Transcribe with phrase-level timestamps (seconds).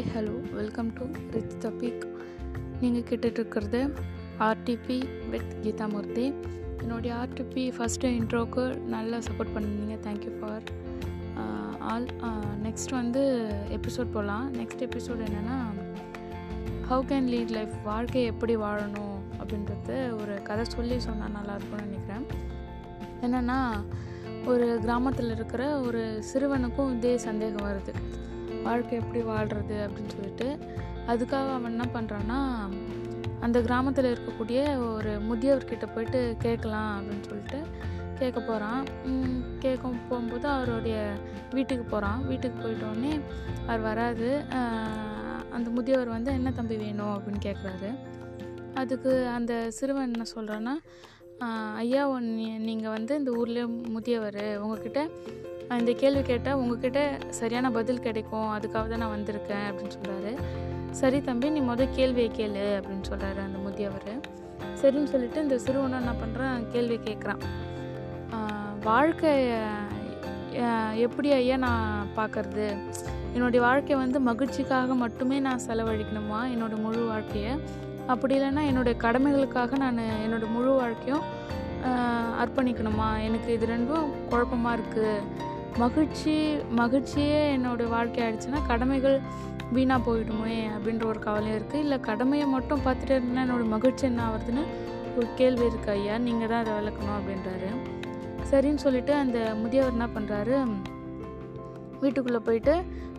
[0.00, 0.34] Hi hello.
[0.54, 2.04] Welcome to ரிச் தபிக்
[2.80, 3.80] நீங்கள் கேட்டுட்ருக்கிறது
[4.38, 4.96] ஆர்டிபி
[5.30, 6.34] வித் கீதாமூர்த்தி.
[6.80, 10.62] என்னுடைய ஆர்டிபி ஃபஸ்ட்டு இன்ட்ரோக்கு நல்லா சப்போர்ட் பண்ணிருந்தீங்க thank you for
[11.78, 12.06] all
[12.62, 13.22] next வந்து
[13.70, 15.58] எபிசோட் போகலாம் நெக்ஸ்ட் எபிசோட் என்னென்னா
[16.90, 22.26] ஹவு கேன் லீட் லைஃப் வாழ்க்கை எப்படி வாழணும் அப்படின்றது ஒரு கதை சொல்லி சொன்னால் நல்லாயிருக்கும்னு நினைக்கிறேன்.
[23.22, 23.58] என்னென்னா
[24.46, 27.94] ஒரு கிராமத்தில் இருக்கிற ஒரு சிறுவனுக்கும் இதே சந்தேகம் வருது.
[28.62, 30.48] வாழ்க்கை எப்படி வாழ்கிறது அப்படின்னு சொல்லிட்டு
[31.06, 32.38] அதுக்காக அவன் என்ன பண்ணுறான்னா
[33.40, 34.60] அந்த கிராமத்தில் இருக்கக்கூடிய
[34.94, 37.60] ஒரு முதியவர்கிட்ட போயிட்டு கேட்கலாம் அப்படின்னு சொல்லிட்டு
[38.18, 38.84] கேட்க போகிறான்
[39.58, 40.96] கேட்க போகும்போது அவருடைய
[41.50, 43.20] வீட்டுக்கு போகிறான் வீட்டுக்கு போயிட்டோடனே
[43.66, 44.42] அவர் வராது
[45.50, 47.14] அந்த முதியவர் வந்து என்ன தம்பி வேணும்?
[47.16, 47.90] அப்படின்னு கேட்குறாரு
[48.74, 50.74] அதுக்கு அந்த சிறுவன் என்ன சொல்கிறான்னா
[51.74, 52.28] ஐயா ஒன்
[52.68, 54.58] நீங்கள் வந்து இந்த ஊர்லேயே முதியவர்.
[54.58, 55.00] உங்ககிட்ட
[55.78, 57.00] இந்த கேள்வி கேட்டால் உங்ககிட்ட
[57.38, 58.48] சரியான பதில் கிடைக்கும்.
[58.54, 60.32] அதுக்காக தான் நான் வந்திருக்கேன் அப்படின்னு சொல்கிறாரு
[61.00, 64.08] சரி தம்பி நீ முதல் கேள்வியை கேளு அப்படின்னு சொல்கிறாரு அந்த முதியவர்
[64.80, 67.42] சரின்னு சொல்லிட்டு இந்த சிறுவனை என்ன பண்ணுறான் கேள்வி கேட்குறான்
[68.88, 69.32] வாழ்க்கை
[71.06, 72.66] எப்படி ஐயா நான் பார்க்கறது
[73.34, 76.40] என்னுடைய வாழ்க்கையை வந்து மகிழ்ச்சிக்காக மட்டுமே நான் செலவழிக்கணுமா?
[76.54, 77.52] என்னோடய முழு வாழ்க்கையை?
[78.12, 81.24] அப்படி இல்லைன்னா என்னுடைய கடமைகளுக்காக நான் என்னோடய முழு வாழ்க்கையும்
[82.42, 83.08] அர்ப்பணிக்கணுமா?
[83.26, 85.14] எனக்கு இது ரெண்டும் குழப்பமாக இருக்குது
[85.78, 86.34] மகிழ்ச்சி
[86.80, 89.20] மகிழ்ச்சியே என்னோடய வாழ்க்கை ஆயிடுச்சுன்னா கடமைகள்
[89.72, 94.64] வீணாக போயிடுமே அப்படின்ற ஒரு கவலையும் இருக்குது இல்லை கடமையை மட்டும் பார்த்துட்டு இருந்தால் என்னோடய மகிழ்ச்சி என்ன ஆகுதுன்னு
[95.16, 96.18] ஒரு கேள்வி இருக்கு ஐயா.
[96.18, 97.70] நீங்கள் தான் அதை விளக்கணும் அப்படின்றாரு.
[98.50, 100.56] சரின்னு சொல்லிட்டு அந்த முதியவர் என்ன பண்ணுறாரு
[102.02, 102.74] வீட்டுக்குள்ளே போயிட்டு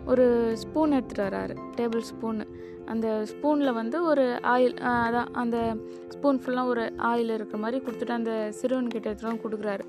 [0.06, 0.24] ஒரு
[0.62, 1.54] ஸ்பூன் எடுத்துகிட்டு வராரு.
[1.78, 2.46] டேபிள் ஸ்பூனு
[2.92, 5.76] அந்த ஸ்பூனில் வந்து ஒரு ஆயில் அதான் அந்த
[6.14, 9.84] ஸ்பூன் ஃபுல்லாக ஒரு ஆயில் இருக்கிற மாதிரி கொடுத்துட்டு அந்த சிறுவன்கிட்ட எடுத்துகிட்டு கொடுக்குறாரு.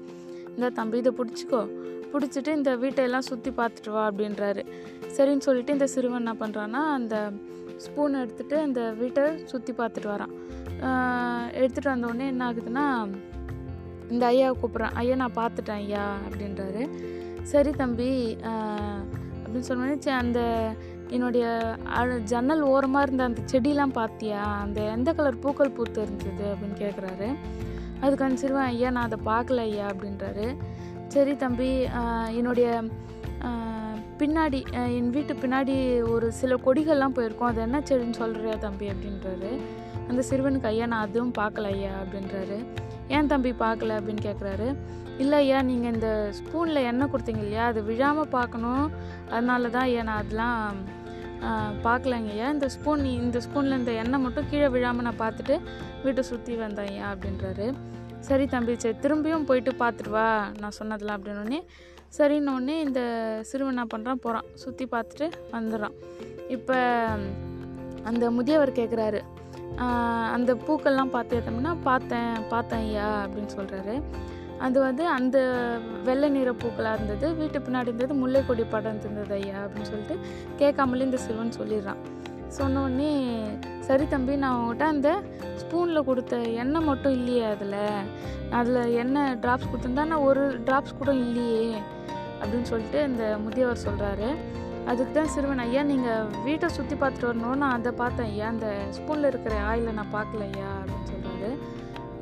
[0.55, 1.61] இந்த தம்பி இதை பிடிச்சிக்கோ.
[2.14, 4.64] பிடிச்சிட்டு இந்த வீட்டையெல்லாம் சுற்றி பார்த்துட்டு வா அப்படின்றாரு.
[5.17, 7.15] சரின்னு சொல்லிட்டு இந்த சிறுவன் என்ன பண்ணுறான்னா அந்த
[7.86, 10.33] ஸ்பூன் எடுத்துகிட்டு அந்த வீட்டை சுற்றி பார்த்துட்டு வரான்.
[11.60, 12.86] எடுத்துகிட்டு வந்தோடனே என்ன ஆகுதுன்னா
[14.14, 14.95] இந்த ஐயாவை கூப்பிட்றான்.
[15.02, 16.83] ஐயா நான் பார்த்துட்டேன் ஐயா அப்படின்றாரு.
[17.52, 18.10] சரி தம்பி
[19.43, 20.42] அப்படின்னு சொன்னோடனே அந்த
[21.15, 21.45] என்னுடைய
[22.32, 24.43] ஜன்னல் ஓரமாக இருந்த அந்த செடியெலாம் பார்த்தியா?
[24.64, 26.45] அந்த எந்த கலர் பூக்கள் பூத்து இருந்தது?
[26.54, 27.27] அப்படின்னு கேட்குறாரு
[28.04, 30.48] அதுக்கு அந்த சிறுவன் ஐயா நான் அதை பார்க்கல ஐயா அப்படின்றாரு.
[31.14, 31.71] சரி தம்பி
[32.39, 32.67] என்னுடைய
[34.19, 34.59] பின்னாடி
[34.97, 35.75] என் வீட்டு பின்னாடி
[36.14, 37.52] ஒரு சில கொடிகள்லாம் போயிருக்கோம்.
[37.52, 39.52] அது என்ன செடின்னு சொல்கிறியா தம்பி அப்படின்றாரு.
[40.09, 42.58] அந்த சிறுவனுக்கு ஐயா நான் அதுவும் பார்க்கல ஐயா அப்படின்றாரு.
[43.15, 43.97] ஏன் தம்பி பார்க்கல?
[43.99, 44.67] அப்படின்னு கேட்குறாரு
[45.23, 46.09] இல்லை ஐயா நீங்கள் இந்த
[46.39, 47.65] ஸ்பூனில் எண்ணெய் கொடுத்தீங்க இல்லையா?
[47.71, 48.85] அது விழாமல் பார்க்கணும்.
[49.33, 50.80] அதனால தான் ஐயா நான் அதெலாம்
[51.87, 52.47] பார்க்கலங்க ஐயா.
[52.55, 55.58] இந்த ஸ்பூன் இந்த ஸ்பூனில் இந்த எண்ணெய் மட்டும் கீழே விழாமல் நான் பார்த்துட்டு
[56.05, 57.67] வீட்டை சுற்றி வந்தேன் ஐயா அப்படின்றாரு.
[58.28, 60.28] சரி தம்பி சரி திரும்பியும் போயிட்டு பார்த்துட்டு வா
[60.61, 61.60] நான் சொன்னதெல்லாம் அப்படின்னோடனே
[62.17, 63.02] சரின்னொடனே இந்த
[63.50, 65.95] சிறுவன் என்ன பண்ணுறான் போகிறான் சுற்றி பார்த்துட்டு வந்துடுறான்.
[66.56, 66.78] இப்போ
[68.10, 69.22] அந்த முதியவர் கேட்குறாரு
[70.36, 73.95] அந்த பூக்கள்லாம் பார்த்து ஏற்றோம்னா பார்த்தேன் பார்த்தேன் ஐயா அப்படின்னு சொல்கிறாரு
[74.66, 75.38] அது வந்து அந்த
[76.04, 80.17] வெள்ளை நிற பூக்களாக இருந்தது வீட்டு பின்னாடி இருந்தது முல்லை கொடி படம் இருந்தது ஐயா அப்படின்னு சொல்லிட்டு
[80.62, 82.02] கேட்காமலே இந்த சிறுவன் சொல்லிடுறான்.
[82.60, 83.12] சொன்னோடனே
[83.80, 85.10] சரி தம்பி நான் உங்கள்கிட்ட அந்த
[85.61, 87.80] ஸ்பூனில் கொடுத்த எண்ணெய் மட்டும் இல்லையே அதில்?
[88.59, 91.67] அதில் எண்ணெய் ட்ராப்ஸ் கொடுத்துருந்தா நான் ஒரு ட்ராப்ஸ் கூட இல்லையே
[92.41, 94.30] அப்படின்னு சொல்லிட்டு இந்த முதியவர் சொல்கிறாரு
[94.91, 97.59] அதுக்கு தான் சிறுவன் ஐயா நீங்கள் வீட்டை சுற்றி பார்த்துட்டு வரணும்.
[97.61, 98.30] நான் அதை பார்த்தேன்.
[98.31, 101.52] ஐயா அந்த ஸ்பூனில் இருக்கிற ஆயிலை நான் பார்க்கல ஐயா அப்படின்னு சொல்கிறாரு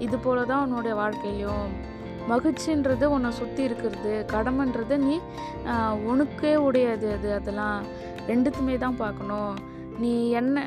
[0.05, 1.65] இது போல தான் உன்னோடைய வாழ்க்கையிலையும்
[2.31, 4.13] மகிழ்ச்சின்றது உன்னை சுற்றி இருக்கிறது.
[4.33, 5.15] கடமைன்றது நீ
[6.11, 7.29] உனக்கே உடையது அது.
[7.39, 7.79] அதெல்லாம்
[8.29, 9.53] ரெண்டுத்துமே தான் பார்க்கணும்.
[9.99, 10.57] நீ என்ன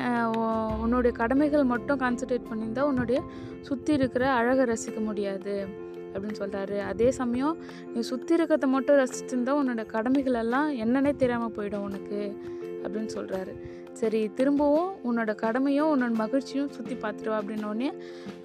[0.79, 3.21] உன்னுடைய கடமைகள் மட்டும் கான்சன்ட்ரேட் பண்ணியிருந்தா உன்னுடைய
[3.61, 5.67] சுற்றி இருக்கிற அழகை ரசிக்க முடியாது
[6.13, 7.57] அப்படின்னு சொல்கிறாரு அதே சமயம்
[7.93, 12.35] நீ சுற்றி இருக்கிறத மட்டும் ரசிச்சிருந்தா உன்னோட கடமைகள் எல்லாம் என்னன்னே தெரியாமல் போயிடும் உனக்கு.
[12.85, 13.53] அப்படின்னு சொல்கிறாரு
[13.99, 17.89] சரி திரும்பவும் உன்னோட கடமையும் உன்னோட மகிழ்ச்சியும் சுற்றி பார்த்துருவா அப்படின்னோடனே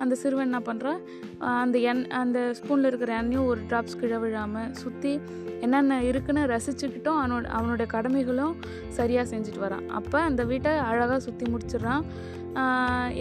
[0.02, 1.00] அந்த சிறுவன் என்ன பண்ணுறான்
[1.62, 5.12] அந்த எண் அந்த ஸ்பூனில் இருக்கிற எண்ணையும் ஒரு ட்ராப்ஸ் கீழே விழாமல் சுற்றி
[5.64, 8.54] என்னென்ன இருக்குன்னு ரசிச்சுக்கிட்டும் அவனோட அவனோட கடமைகளும்
[8.98, 9.86] சரியாக செஞ்சுட்டு வரான்.
[9.98, 12.04] அப்போ அந்த வீட்டை அழகாக சுற்றி முடிச்சிடுறான்.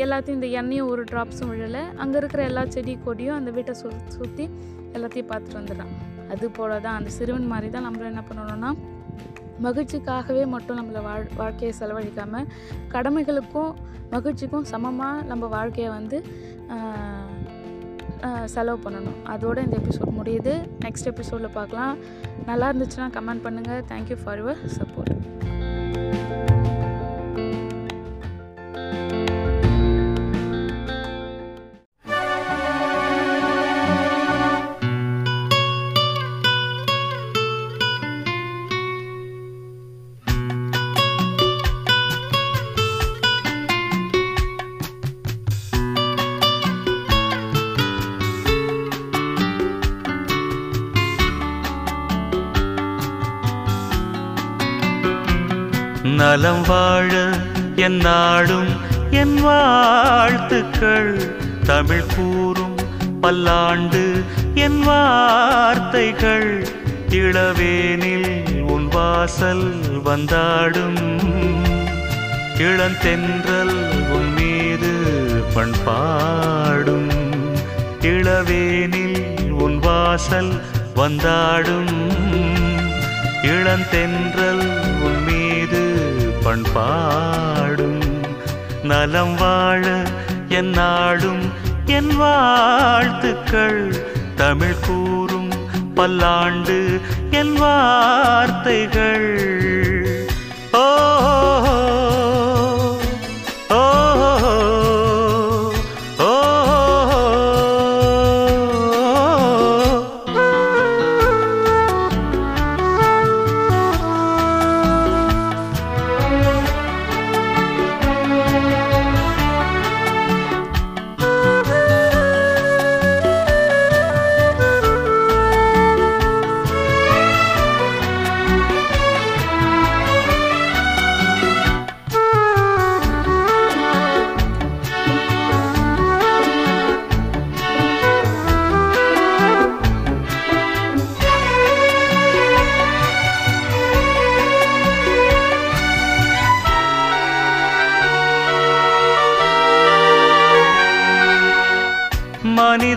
[0.04, 1.84] எல்லாத்தையும் இந்த எண்ணெயும் ஒரு ட்ராப்ஸும் விழலை.
[2.04, 4.46] அங்கே இருக்கிற எல்லா செடி கொடியும் அந்த வீட்டை சு சுற்றி
[4.96, 5.92] எல்லாத்தையும் பார்த்துட்டு வந்துடுறான்.
[6.34, 8.72] அது போல தான் அந்த சிறுவன் மாதிரி தான் நம்மளும் என்ன பண்ணணும்னா
[9.66, 12.50] மகிழ்ச்சிக்காகவே மட்டும் நம்மளை வாழ் வாழ்க்கையை செலவழிக்காமல்
[12.96, 13.72] கடமைகளுக்கும்
[14.14, 16.20] மகிழ்ச்சிக்கும் சமமாக நம்ம வாழ்க்கையை வந்து
[18.54, 19.20] செலவு பண்ணணும்.
[19.34, 20.54] அதோடு இந்த எபிசோட் முடியுது.
[20.86, 21.94] நெக்ஸ்ட் எபிசோடில் பார்க்கலாம்.
[22.50, 25.14] நல்லா இருந்துச்சுன்னா கமெண்ட் பண்ணுங்கள் தேங்க்யூ ஃபார் யுவர் சப்போர்ட்
[56.20, 57.30] நலம் வாழ
[57.76, 58.68] என் நாடும்
[59.12, 61.36] என் வாழ்த்துக்கள்.
[61.66, 62.76] தமிழ் கூறும்
[63.22, 64.24] பல்லாண்டு
[64.56, 66.68] என் வார்த்தைகள்.
[67.10, 69.74] இளவேனில் உன் வாசல்
[70.04, 71.20] வந்தாடும்.
[72.58, 73.78] இளந்தென்றல்
[74.10, 74.92] உன் மீது
[75.54, 77.10] பண்பாடும்.
[78.02, 80.62] இளவேனில் உன் வாசல்
[80.96, 81.96] வந்தாடும்.
[83.44, 84.88] இளந்தென்றல்
[86.50, 88.00] பண்பாடும்
[88.84, 89.82] நலம் வாழ
[90.50, 91.44] என் நாடும்
[91.86, 93.94] என் வாழ்த்துக்கள்.
[94.36, 95.52] தமிழ் கூறும்
[95.96, 97.02] பல்லாண்டு
[97.32, 99.30] என் வார்த்தைகள்.
[100.72, 100.86] ஓ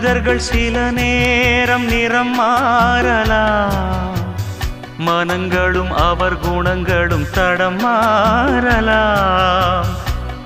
[0.03, 4.15] மனிதர்கள் சில நேரம் நிறம் மாறலாம்.
[4.97, 9.85] மனங்களும் அவர் குணங்களும் தடம் மாறலாம்.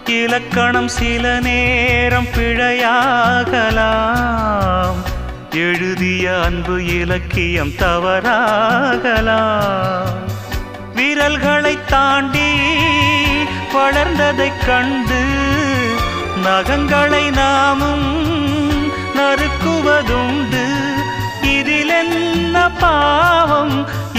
[0.06, 4.95] இலக்கணம் சில நேரம் பிழையாகலாம்.
[5.51, 10.24] எழுதிய அன்பு இலக்கியம் தவறாகலாம்.
[10.95, 12.56] விரல்களை தாண்டி
[13.74, 15.25] வளர்ந்ததைக் கண்டு
[16.44, 18.17] நகங்களை நாமும்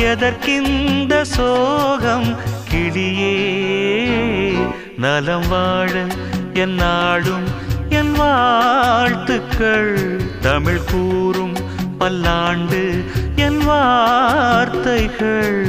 [0.00, 2.36] எதற்கிந்த சோகம்
[2.72, 4.52] கிளியே?
[4.96, 6.06] நலம் வாழ
[6.54, 7.44] என் நாடும்
[7.88, 10.20] என் வாழ்த்துக்கள்.
[10.40, 11.54] தமிழ் கூறும்
[11.98, 13.04] பல்லாண்டு
[13.36, 15.66] என் வார்த்தைகள்.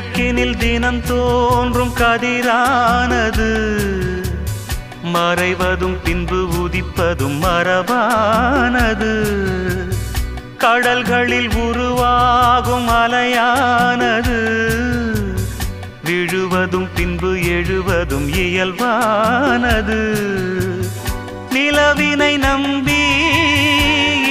[0.00, 3.50] கிழக்கினில் தினம் தோன்றும் கதிரானது.
[5.14, 9.12] மறைவதும் பின்பு உதிப்பதும் மரபானது.
[10.58, 14.38] கடல்களில் உருவாகும் அலையானது
[16.04, 20.00] விழுவதும் பின்பு எழுவதும் இயல்பானது.
[21.50, 23.02] நிலவினை நம்பி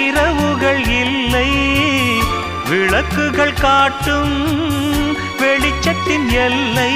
[0.08, 1.50] இரவுகள் இல்லை.
[2.70, 4.58] விளக்குகள் காட்டும்
[5.42, 6.94] வெளிச்சத்தின் எல்லை.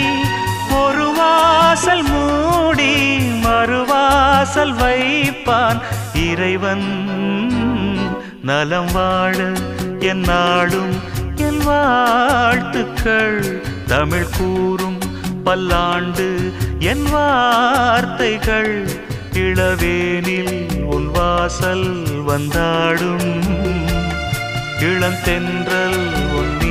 [0.72, 5.82] ஒரு வாசல் மூடி மறுவாசல் வைப்பான்.
[6.32, 6.88] இறைவன்
[8.42, 9.52] நலம் வாழ
[10.00, 11.00] என் நாளும்
[11.36, 13.62] என் வாழ்த்துக்கள்.
[13.88, 14.98] தமிழ் கூறும்
[15.44, 18.88] பல்லாண்டு என் வார்த்தைகள்.
[19.34, 23.44] இளவேனில் உன் வாசல் வந்தாடும்.
[24.80, 26.63] இளந்தென்றல் உன்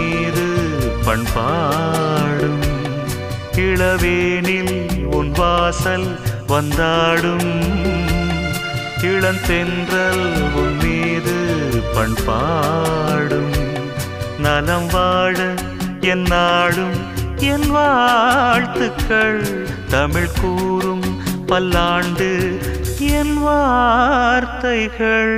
[1.05, 2.63] பண்பாடும்
[3.57, 6.19] இளவேனில் உன் வாசல்
[6.49, 7.51] வந்தாடும்.
[9.01, 11.37] இளந்தென்றல் உன் மீது
[11.95, 13.55] பண்பாடும்
[14.39, 15.55] நலம் வாழ
[16.01, 16.97] என் நாடும்
[17.37, 19.69] என் வாழ்த்துக்கள்.
[19.89, 22.59] தமிழ் கூறும் பல்லாண்டு
[22.99, 25.31] என் வார்த்தைகள்.